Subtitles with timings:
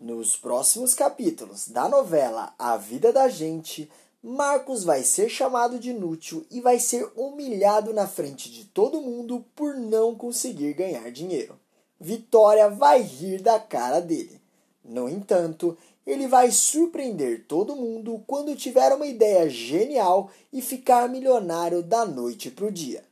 [0.00, 3.90] Nos próximos capítulos da novela A Vida da Gente,
[4.22, 9.44] Marcos vai ser chamado de inútil e vai ser humilhado na frente de todo mundo
[9.56, 11.58] por não conseguir ganhar dinheiro.
[11.98, 14.40] Vitória vai rir da cara dele.
[14.84, 15.76] No entanto,
[16.06, 22.52] ele vai surpreender todo mundo quando tiver uma ideia genial e ficar milionário da noite
[22.52, 23.07] para o dia.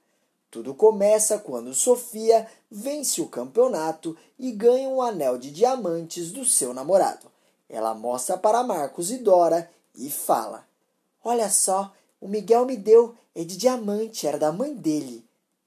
[0.57, 6.73] Tudo começa quando Sofia vence o campeonato e ganha um anel de diamantes do seu
[6.73, 7.31] namorado.
[7.69, 10.67] Ela mostra para Marcos e Dora e fala:
[11.23, 15.23] Olha só, o Miguel me deu, é de diamante, era da mãe dele.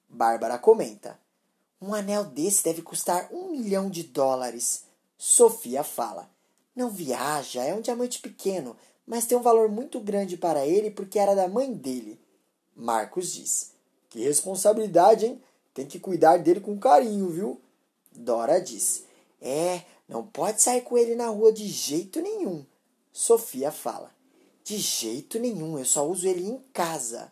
[0.10, 1.20] Bárbara comenta:
[1.80, 4.86] Um anel desse deve custar um milhão de dólares.
[5.20, 6.28] Sofia fala:
[6.76, 11.20] Não viaja, é um diamante pequeno, mas tem um valor muito grande para ele porque
[11.20, 12.20] era da mãe dele.
[12.76, 13.78] Marcos diz:
[14.10, 15.42] que responsabilidade, hein?
[15.74, 17.62] Tem que cuidar dele com carinho, viu?
[18.12, 19.06] Dora diz:
[19.42, 22.66] É, não pode sair com ele na rua de jeito nenhum.
[23.14, 24.12] Sofia fala:
[24.64, 27.32] De jeito nenhum, eu só uso ele em casa.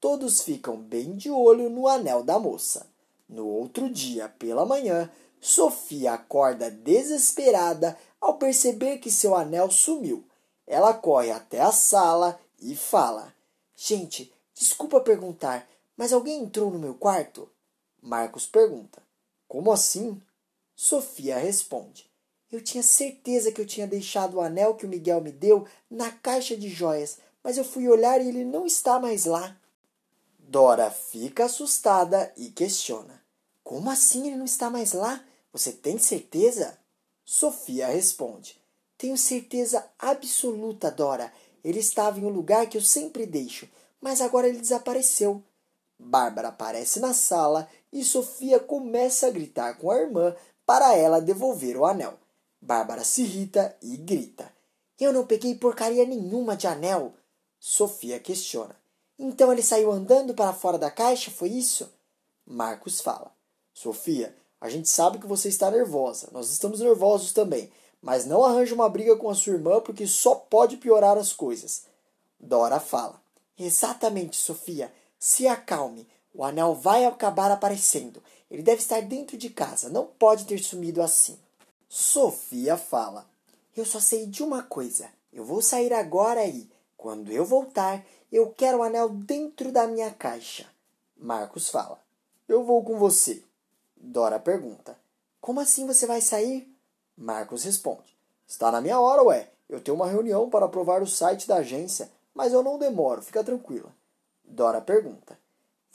[0.00, 2.86] Todos ficam bem de olho no anel da moça.
[3.28, 10.24] No outro dia, pela manhã, Sofia acorda desesperada ao perceber que seu anel sumiu.
[10.66, 13.32] Ela corre até a sala e fala:
[13.74, 15.66] Gente, desculpa perguntar,
[16.00, 17.46] mas alguém entrou no meu quarto?
[18.00, 19.02] Marcos pergunta.
[19.46, 20.18] Como assim?
[20.74, 22.10] Sofia responde.
[22.50, 26.10] Eu tinha certeza que eu tinha deixado o anel que o Miguel me deu na
[26.10, 29.54] caixa de joias, mas eu fui olhar e ele não está mais lá.
[30.38, 33.22] Dora fica assustada e questiona.
[33.62, 35.22] Como assim ele não está mais lá?
[35.52, 36.78] Você tem certeza?
[37.26, 38.58] Sofia responde.
[38.96, 41.30] Tenho certeza absoluta, Dora.
[41.62, 43.68] Ele estava em um lugar que eu sempre deixo,
[44.00, 45.44] mas agora ele desapareceu.
[46.02, 50.34] Bárbara aparece na sala e Sofia começa a gritar com a irmã
[50.64, 52.14] para ela devolver o anel.
[52.60, 54.50] Bárbara se irrita e grita:
[54.98, 57.12] Eu não peguei porcaria nenhuma de anel.
[57.58, 58.74] Sofia questiona:
[59.18, 61.92] Então ele saiu andando para fora da caixa, foi isso?
[62.46, 63.30] Marcos fala:
[63.72, 68.72] Sofia, a gente sabe que você está nervosa, nós estamos nervosos também, mas não arranje
[68.72, 71.84] uma briga com a sua irmã porque só pode piorar as coisas.
[72.38, 73.20] Dora fala:
[73.58, 74.90] Exatamente, Sofia.
[75.22, 78.22] Se acalme, o anel vai acabar aparecendo.
[78.50, 81.38] Ele deve estar dentro de casa, não pode ter sumido assim.
[81.90, 83.28] Sofia fala:
[83.76, 85.10] Eu só sei de uma coisa.
[85.30, 86.66] Eu vou sair agora e,
[86.96, 90.66] quando eu voltar, eu quero o anel dentro da minha caixa.
[91.14, 92.00] Marcos fala:
[92.48, 93.44] Eu vou com você.
[93.94, 94.98] Dora pergunta:
[95.38, 96.66] Como assim você vai sair?
[97.14, 98.16] Marcos responde:
[98.48, 99.50] Está na minha hora, ué.
[99.68, 103.44] Eu tenho uma reunião para aprovar o site da agência, mas eu não demoro, fica
[103.44, 103.94] tranquila.
[104.50, 105.38] Dora pergunta: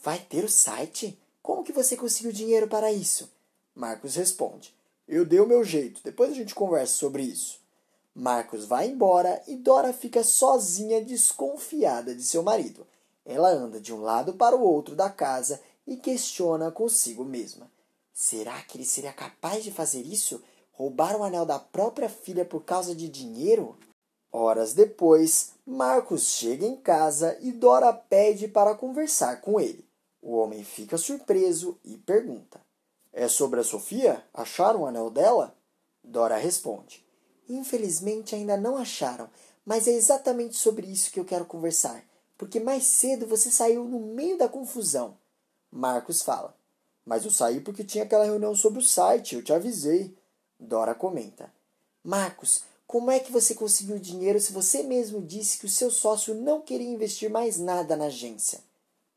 [0.02, 1.20] Vai ter o site?
[1.42, 3.30] Como que você conseguiu dinheiro para isso?
[3.76, 4.74] Marcos responde:
[5.08, 7.60] Eu dei o meu jeito, depois a gente conversa sobre isso.
[8.16, 12.88] Marcos vai embora e Dora fica sozinha, desconfiada de seu marido.
[13.26, 17.70] Ela anda de um lado para o outro da casa e questiona consigo mesma:
[18.14, 20.42] Será que ele seria capaz de fazer isso?
[20.72, 23.78] Roubar o anel da própria filha por causa de dinheiro?
[24.38, 29.88] Horas depois, Marcos chega em casa e Dora pede para conversar com ele.
[30.22, 32.60] O homem fica surpreso e pergunta:
[33.14, 34.22] É sobre a Sofia?
[34.34, 35.56] Acharam o anel dela?
[36.04, 37.02] Dora responde:
[37.48, 39.30] Infelizmente ainda não acharam,
[39.66, 42.04] mas é exatamente sobre isso que eu quero conversar,
[42.38, 45.18] porque mais cedo você saiu no meio da confusão.
[45.72, 46.54] Marcos fala:
[47.06, 50.14] Mas eu saí porque tinha aquela reunião sobre o site, eu te avisei.
[50.60, 51.50] Dora comenta:
[52.04, 56.36] Marcos, como é que você conseguiu dinheiro se você mesmo disse que o seu sócio
[56.36, 58.60] não queria investir mais nada na agência?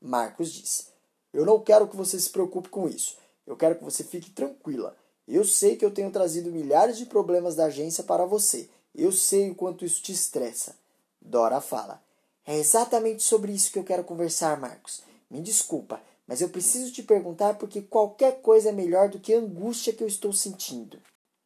[0.01, 0.87] Marcos disse:
[1.33, 3.17] Eu não quero que você se preocupe com isso.
[3.47, 4.97] Eu quero que você fique tranquila.
[5.27, 8.69] Eu sei que eu tenho trazido milhares de problemas da agência para você.
[8.95, 10.75] Eu sei o quanto isso te estressa.
[11.21, 12.03] Dora fala:
[12.47, 15.03] É exatamente sobre isso que eu quero conversar, Marcos.
[15.31, 19.39] Me desculpa, mas eu preciso te perguntar porque qualquer coisa é melhor do que a
[19.39, 20.99] angústia que eu estou sentindo.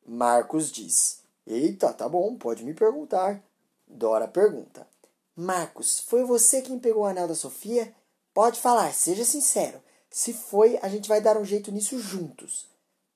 [0.07, 3.43] Marcos diz: Eita, tá bom, pode me perguntar.
[3.87, 4.87] Dora pergunta:
[5.35, 7.95] Marcos, foi você quem pegou o anel da Sofia?
[8.33, 9.83] Pode falar, seja sincero.
[10.11, 12.67] Se foi, a gente vai dar um jeito nisso juntos.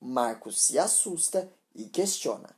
[0.01, 2.51] Marcos se assusta e questiona: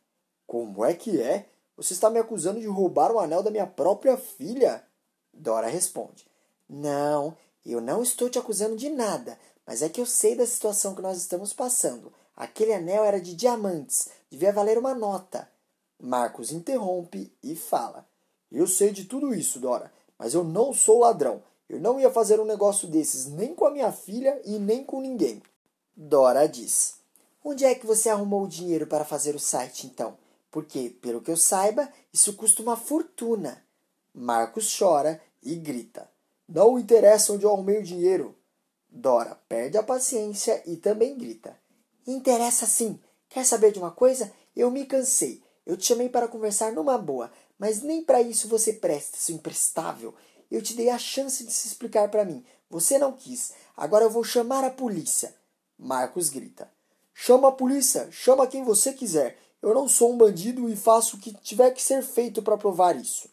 [0.46, 1.48] Como é que é?
[1.76, 4.84] Você está me acusando de roubar o anel da minha própria filha?
[5.32, 6.26] Dora responde:
[6.68, 10.94] Não, eu não estou te acusando de nada, mas é que eu sei da situação
[10.94, 12.12] que nós estamos passando.
[12.34, 15.48] Aquele anel era de diamantes, devia valer uma nota.
[16.00, 18.06] Marcos interrompe e fala:
[18.50, 21.42] Eu sei de tudo isso, Dora, mas eu não sou ladrão.
[21.68, 25.00] Eu não ia fazer um negócio desses nem com a minha filha e nem com
[25.00, 25.42] ninguém.
[25.96, 26.94] Dora diz:
[27.44, 30.16] Onde é que você arrumou o dinheiro para fazer o site então?
[30.50, 33.62] porque, pelo que eu saiba, isso custa uma fortuna.
[34.14, 36.08] Marcos chora e grita:
[36.48, 38.34] Não interessa onde eu arrumei o dinheiro.
[38.90, 41.56] Dora perde a paciência e também grita:
[42.06, 42.98] Interessa sim.
[43.28, 44.32] Quer saber de uma coisa?
[44.56, 45.42] Eu me cansei.
[45.68, 50.14] Eu te chamei para conversar numa boa, mas nem para isso você presta, seu imprestável.
[50.50, 52.42] Eu te dei a chance de se explicar para mim.
[52.70, 53.52] Você não quis.
[53.76, 55.34] Agora eu vou chamar a polícia.
[55.78, 56.72] Marcos grita:
[57.12, 59.36] Chama a polícia, chama quem você quiser.
[59.60, 62.96] Eu não sou um bandido e faço o que tiver que ser feito para provar
[62.96, 63.28] isso.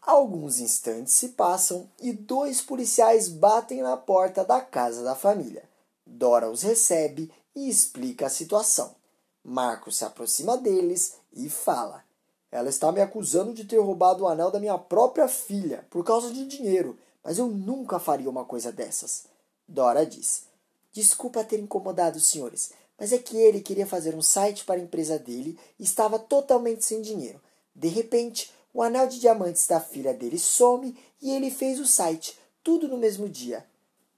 [0.00, 5.68] Alguns instantes se passam e dois policiais batem na porta da casa da família.
[6.06, 8.96] Dora os recebe e explica a situação.
[9.44, 12.04] Marcos se aproxima deles e fala:
[12.50, 16.32] Ela está me acusando de ter roubado o anel da minha própria filha por causa
[16.32, 19.24] de dinheiro, mas eu nunca faria uma coisa dessas.
[19.66, 20.44] Dora diz:
[20.92, 24.82] Desculpa ter incomodado os senhores, mas é que ele queria fazer um site para a
[24.82, 27.40] empresa dele e estava totalmente sem dinheiro.
[27.74, 32.38] De repente, o anel de diamantes da filha dele some e ele fez o site,
[32.62, 33.64] tudo no mesmo dia.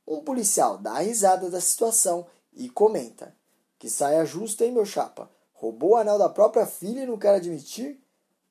[0.07, 3.35] Um policial dá a risada da situação e comenta:
[3.79, 5.31] Que saia justa, hein, meu chapa?
[5.61, 8.01] Roubou o anel da própria filha e não quer admitir?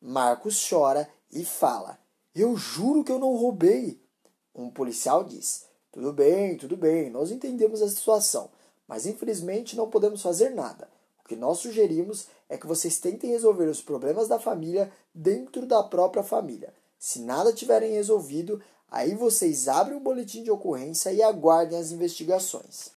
[0.01, 1.97] Marcos chora e fala:
[2.35, 3.99] Eu juro que eu não roubei.
[4.53, 8.49] Um policial diz: Tudo bem, tudo bem, nós entendemos a situação
[8.89, 10.89] mas infelizmente não podemos fazer nada.
[11.23, 15.83] O que nós sugerimos é que vocês tentem resolver os problemas da família dentro da
[15.83, 16.73] própria família.
[16.97, 18.59] Se nada tiverem resolvido,
[18.89, 22.89] aí vocês abrem o boletim de ocorrência e aguardem as investigações.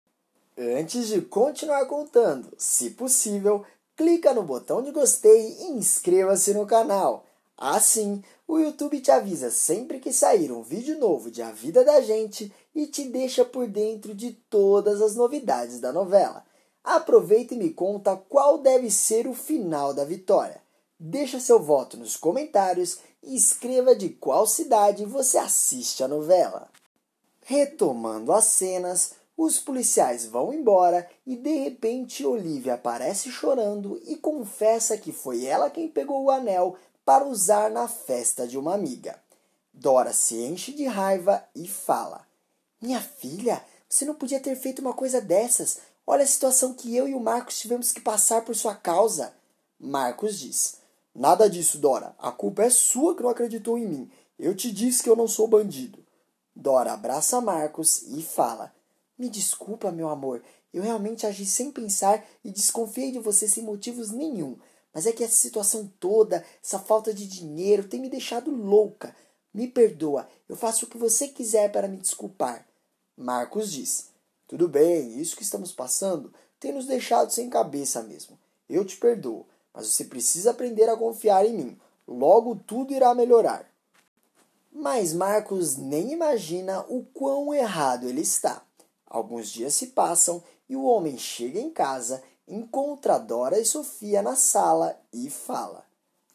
[0.57, 3.63] Antes de continuar contando, se possível,
[3.97, 7.27] clica no botão de gostei e inscreva-se no canal.
[7.57, 12.01] Assim, o YouTube te avisa sempre que sair um vídeo novo de A Vida da
[12.01, 16.45] Gente e te deixa por dentro de todas as novidades da novela.
[16.83, 20.61] Aproveita e me conta qual deve ser o final da vitória.
[20.99, 26.69] Deixa seu voto nos comentários e escreva de qual cidade você assiste a novela.
[27.43, 29.13] Retomando as cenas,
[29.43, 35.71] os policiais vão embora e de repente Olivia aparece chorando e confessa que foi ela
[35.71, 39.21] quem pegou o anel para usar na festa de uma amiga.
[39.73, 42.27] Dora se enche de raiva e fala:
[42.81, 45.79] Minha filha, você não podia ter feito uma coisa dessas.
[46.07, 49.33] Olha a situação que eu e o Marcos tivemos que passar por sua causa.
[49.79, 50.77] Marcos diz:
[51.15, 52.15] Nada disso, Dora.
[52.19, 54.11] A culpa é sua que não acreditou em mim.
[54.39, 55.99] Eu te disse que eu não sou bandido.
[56.55, 58.73] Dora abraça Marcos e fala:
[59.19, 60.43] Me desculpa, meu amor.
[60.73, 64.57] Eu realmente agi sem pensar e desconfiei de você sem motivos nenhum.
[64.93, 69.15] Mas é que essa situação toda, essa falta de dinheiro, tem me deixado louca.
[69.53, 72.67] Me perdoa, eu faço o que você quiser para me desculpar.
[73.17, 74.09] Marcos diz:
[74.49, 78.39] Tudo bem, isso que estamos passando tem nos deixado sem cabeça mesmo.
[78.69, 81.81] Eu te perdoo, mas você precisa aprender a confiar em mim.
[82.07, 83.71] Logo tudo irá melhorar.
[84.73, 88.65] Mas Marcos nem imagina o quão errado ele está.
[89.13, 94.35] Alguns dias se passam e o homem chega em casa encontra Dora e Sofia na
[94.35, 95.85] sala e fala: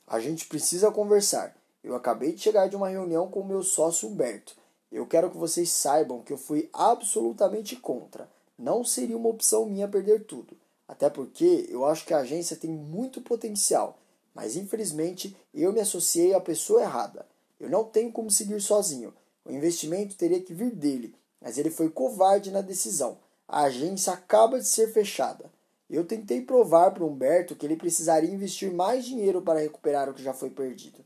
[0.06, 1.58] A gente precisa conversar.
[1.84, 4.56] Eu acabei de chegar de uma reunião com o meu sócio Humberto.
[4.92, 8.30] Eu quero que vocês saibam que eu fui absolutamente contra.
[8.58, 10.56] Não seria uma opção minha perder tudo.
[10.88, 13.98] Até porque eu acho que a agência tem muito potencial.
[14.36, 17.26] Mas infelizmente eu me associei à pessoa errada.
[17.60, 19.12] Eu não tenho como seguir sozinho.
[19.44, 23.18] O investimento teria que vir dele, mas ele foi covarde na decisão.
[23.48, 25.52] A agência acaba de ser fechada.
[25.90, 30.22] Eu tentei provar para Humberto que ele precisaria investir mais dinheiro para recuperar o que
[30.22, 31.04] já foi perdido.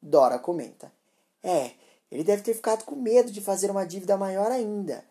[0.00, 0.92] Dora comenta:
[1.42, 1.72] É,
[2.10, 5.04] ele deve ter ficado com medo de fazer uma dívida maior ainda.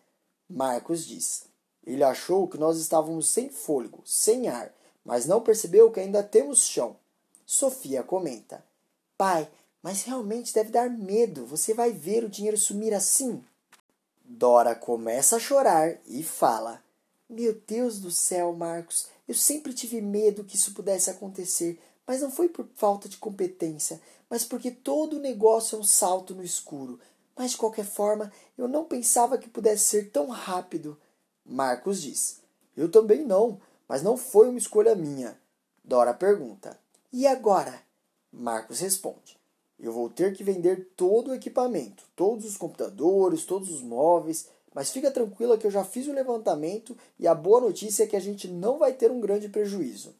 [0.48, 1.44] Marcos diz:
[1.86, 4.72] Ele achou que nós estávamos sem fôlego, sem ar,
[5.04, 6.96] mas não percebeu que ainda temos chão.
[7.44, 8.64] Sofia comenta:
[9.18, 9.50] Pai,
[9.82, 11.44] mas realmente deve dar medo.
[11.46, 13.44] Você vai ver o dinheiro sumir assim?
[14.32, 16.80] Dora começa a chorar e fala:
[17.28, 22.30] meu Deus do céu, Marcos, eu sempre tive medo que isso pudesse acontecer, mas não
[22.30, 27.00] foi por falta de competência, mas porque todo negócio é um salto no escuro.
[27.36, 30.96] Mas de qualquer forma, eu não pensava que pudesse ser tão rápido.
[31.44, 32.38] Marcos diz:
[32.76, 35.36] Eu também não, mas não foi uma escolha minha.
[35.82, 36.78] Dora pergunta:
[37.12, 37.82] E agora?
[38.32, 39.39] Marcos responde:
[39.80, 44.90] Eu vou ter que vender todo o equipamento, todos os computadores, todos os móveis mas
[44.90, 48.20] fica tranquila que eu já fiz o levantamento e a boa notícia é que a
[48.20, 50.14] gente não vai ter um grande prejuízo.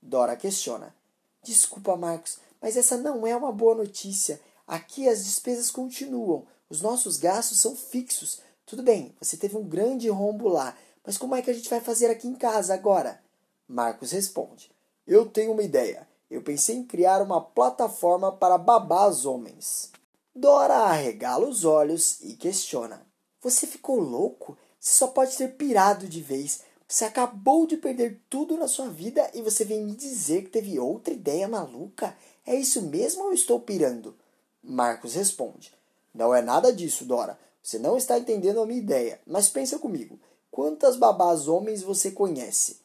[0.00, 0.94] Dora questiona.
[1.42, 4.40] Desculpa, Marcos, mas essa não é uma boa notícia.
[4.66, 6.46] Aqui as despesas continuam.
[6.68, 8.40] Os nossos gastos são fixos.
[8.64, 11.80] Tudo bem, você teve um grande rombo lá, mas como é que a gente vai
[11.80, 13.20] fazer aqui em casa agora?
[13.68, 14.70] Marcos responde:
[15.06, 16.06] Eu tenho uma ideia.
[16.30, 19.90] Eu pensei em criar uma plataforma para babás homens.
[20.34, 23.06] Dora arregala os olhos e questiona:
[23.40, 24.58] Você ficou louco?
[24.78, 26.62] Você só pode ter pirado de vez.
[26.88, 30.78] Você acabou de perder tudo na sua vida e você vem me dizer que teve
[30.78, 32.16] outra ideia maluca?
[32.44, 34.16] É isso mesmo ou estou pirando?
[34.62, 35.72] Marcos responde:
[36.14, 37.38] Não é nada disso, Dora.
[37.62, 40.20] Você não está entendendo a minha ideia, mas pensa comigo.
[40.50, 42.78] Quantas babás homens você conhece?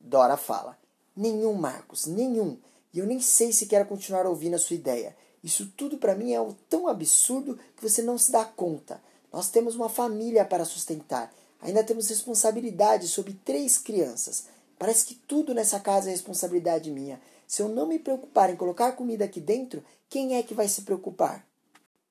[0.00, 0.78] Dora fala:
[1.16, 2.58] Nenhum, Marcos, nenhum.
[2.92, 5.16] E eu nem sei se quero continuar ouvindo a sua ideia.
[5.42, 9.00] Isso tudo para mim é tão absurdo que você não se dá conta.
[9.32, 11.32] Nós temos uma família para sustentar.
[11.60, 14.44] Ainda temos responsabilidade sobre três crianças.
[14.78, 17.20] Parece que tudo nessa casa é responsabilidade minha.
[17.46, 20.82] Se eu não me preocupar em colocar comida aqui dentro, quem é que vai se
[20.82, 21.46] preocupar?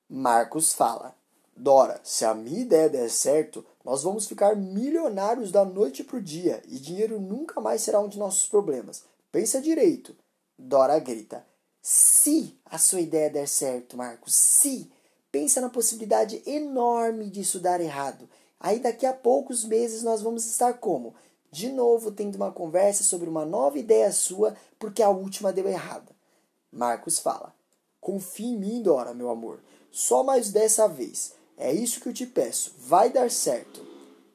[0.08, 1.14] Marcos fala:
[1.56, 6.22] Dora, se a minha ideia der certo, nós vamos ficar milionários da noite para o
[6.22, 9.02] dia e dinheiro nunca mais será um de nossos problemas.
[9.32, 10.14] Pensa direito.
[10.58, 11.46] Dora grita:
[11.80, 14.90] Se a sua ideia der certo, Marcos, se.
[15.30, 18.28] Pensa na possibilidade enorme disso dar errado.
[18.58, 21.14] Aí daqui a poucos meses nós vamos estar como?
[21.50, 26.10] De novo tendo uma conversa sobre uma nova ideia sua porque a última deu errada.
[26.72, 27.54] Marcos fala:
[28.00, 29.60] Confie em mim, Dora, meu amor.
[29.90, 31.34] Só mais dessa vez.
[31.56, 32.74] É isso que eu te peço.
[32.78, 33.86] Vai dar certo.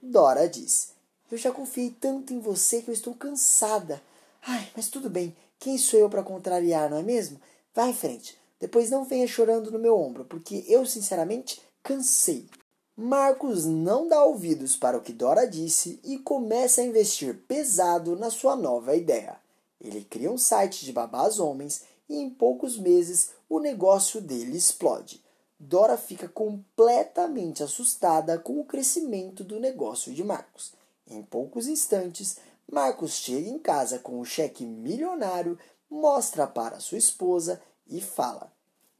[0.01, 0.93] Dora diz:
[1.31, 4.01] Eu já confiei tanto em você que eu estou cansada.
[4.41, 5.35] Ai, mas tudo bem.
[5.63, 7.39] Quem sou eu para contrariar, não é mesmo?
[7.73, 8.37] Vá em frente.
[8.59, 12.49] Depois não venha chorando no meu ombro, porque eu, sinceramente, cansei.
[12.97, 18.29] Marcos não dá ouvidos para o que Dora disse e começa a investir pesado na
[18.29, 19.37] sua nova ideia.
[19.79, 25.23] Ele cria um site de babás homens e em poucos meses o negócio dele explode.
[25.57, 30.73] Dora fica completamente assustada com o crescimento do negócio de Marcos.
[31.09, 32.35] Em poucos instantes,
[32.71, 38.51] Marcos chega em casa com um cheque milionário, mostra para sua esposa e fala: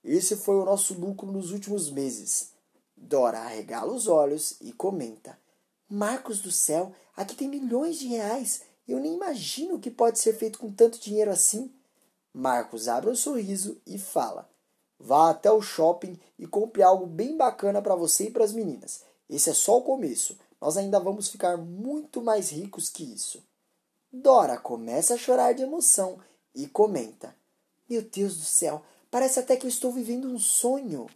[0.03, 2.51] Esse foi o nosso lucro nos últimos meses.
[2.95, 5.37] Dora arregala os olhos e comenta:
[5.89, 8.61] Marcos do céu, aqui tem milhões de reais.
[8.87, 11.71] Eu nem imagino o que pode ser feito com tanto dinheiro assim.
[12.33, 14.49] Marcos abre um sorriso e fala:
[14.99, 19.03] Vá até o shopping e compre algo bem bacana para você e para as meninas.
[19.29, 20.37] Esse é só o começo.
[20.61, 23.43] Nós ainda vamos ficar muito mais ricos que isso.
[24.15, 26.19] Dora começa a chorar de emoção
[26.53, 27.35] e comenta:
[27.89, 31.07] Meu Deus do céu, parece até que eu estou vivendo um sonho.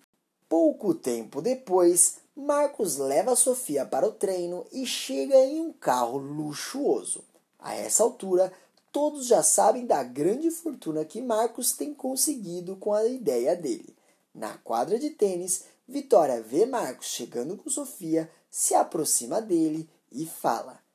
[0.50, 7.24] Pouco tempo depois, Marcos leva Sofia para o treino e chega em um carro luxuoso.
[7.60, 8.52] A essa altura,
[8.92, 13.96] todos já sabem da grande fortuna que Marcos tem conseguido com a ideia dele.
[14.34, 20.87] Na quadra de tênis, Vitória vê Marcos chegando com Sofia, se aproxima dele e fala: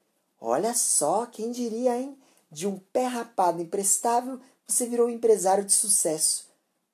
[0.44, 2.18] Olha só, quem diria, hein?
[2.50, 6.48] De um pé rapado imprestável, você virou um empresário de sucesso.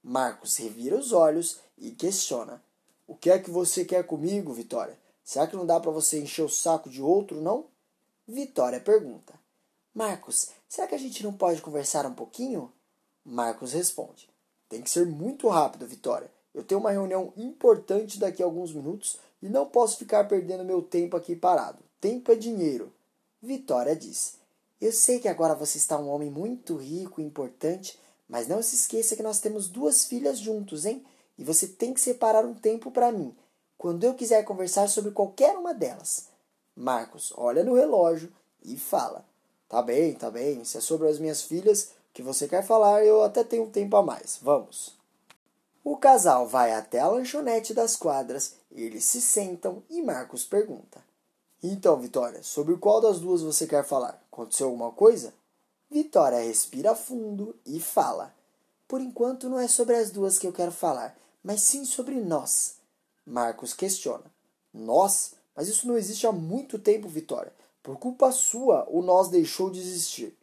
[0.05, 2.62] Marcos revira os olhos e questiona:
[3.07, 4.99] O que é que você quer comigo, Vitória?
[5.25, 7.64] Será que não dá para você encher o saco de outro, não?
[8.26, 9.33] Vitória pergunta:
[9.95, 12.71] Marcos, será que a gente não pode conversar um pouquinho?
[13.25, 14.28] Marcos responde:
[14.69, 16.31] Tem que ser muito rápido, Vitória.
[16.52, 20.83] Eu tenho uma reunião importante daqui a alguns minutos e não posso ficar perdendo meu
[20.83, 21.78] tempo aqui parado.
[21.99, 22.93] Tempo é dinheiro.
[23.42, 24.35] Vitória diz:
[24.80, 28.75] Eu sei que agora você está um homem muito rico e importante, mas não se
[28.75, 31.04] esqueça que nós temos duas filhas juntos, hein?
[31.38, 33.35] e você tem que separar um tempo para mim,
[33.78, 36.26] quando eu quiser conversar sobre qualquer uma delas.
[36.75, 39.25] Marcos olha no relógio e fala:
[39.68, 43.23] Tá bem, tá bem, se é sobre as minhas filhas que você quer falar, eu
[43.23, 44.38] até tenho um tempo a mais.
[44.42, 44.97] Vamos.
[45.85, 51.02] O casal vai até a lanchonete das quadras, eles se sentam e Marcos pergunta:
[51.62, 54.23] Então, Vitória, sobre qual das duas você quer falar?
[54.31, 55.35] Aconteceu alguma coisa?
[55.91, 58.35] Vitória respira fundo e fala:
[58.87, 62.75] Por enquanto não é sobre as duas que eu quero falar mas sim sobre nós.
[63.25, 64.25] Marcos questiona:
[64.73, 65.33] Nós?
[65.55, 67.53] Mas isso não existe há muito tempo, Vitória.
[67.83, 70.37] Por culpa sua, o nós deixou de existir.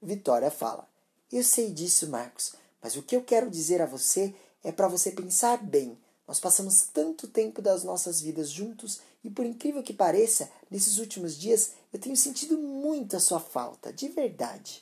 [0.00, 0.88] Vitória fala:
[1.30, 5.10] Eu sei disso, Marcos, mas o que eu quero dizer a você é para você
[5.10, 5.98] pensar bem.
[6.26, 11.38] Nós passamos tanto tempo das nossas vidas juntos e, por incrível que pareça, nesses últimos
[11.38, 14.80] dias eu tenho sentido muito a sua falta, de verdade.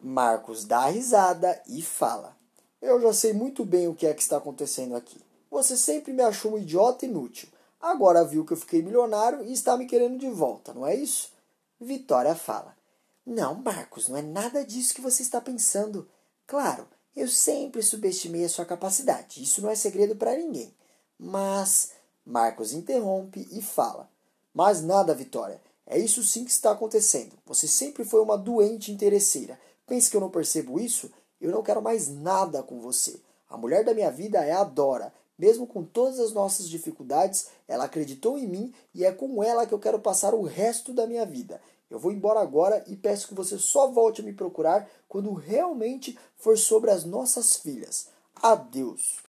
[0.00, 2.36] Marcos dá risada e fala:
[2.80, 5.20] eu já sei muito bem o que é que está acontecendo aqui.
[5.50, 7.48] Você sempre me achou um idiota inútil.
[7.80, 11.32] Agora viu que eu fiquei milionário e está me querendo de volta, não é isso?
[11.80, 12.76] Vitória fala:
[13.24, 16.08] Não, Marcos, não é nada disso que você está pensando.
[16.46, 20.72] Claro, eu sempre subestimei a sua capacidade, isso não é segredo para ninguém.
[21.18, 21.92] Mas.
[22.24, 24.10] Marcos interrompe e fala:
[24.52, 25.60] Mas nada, Vitória.
[25.86, 27.36] É isso sim que está acontecendo.
[27.46, 29.58] Você sempre foi uma doente interesseira.
[29.86, 31.10] Pensa que eu não percebo isso?
[31.40, 33.20] Eu não quero mais nada com você.
[33.48, 35.12] A mulher da minha vida é a Dora.
[35.38, 39.74] Mesmo com todas as nossas dificuldades, ela acreditou em mim e é com ela que
[39.74, 41.60] eu quero passar o resto da minha vida.
[41.88, 46.18] Eu vou embora agora e peço que você só volte a me procurar quando realmente
[46.36, 48.08] for sobre as nossas filhas.
[48.34, 49.25] Adeus.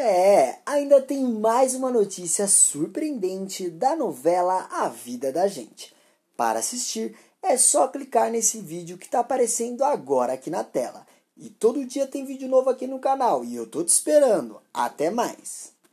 [0.00, 5.92] É, ainda tem mais uma notícia surpreendente da novela A Vida da Gente.
[6.36, 11.04] Para assistir, é só clicar nesse vídeo que está aparecendo agora aqui na tela.
[11.36, 14.62] E todo dia tem vídeo novo aqui no canal e eu tô te esperando.
[14.72, 15.72] Até mais!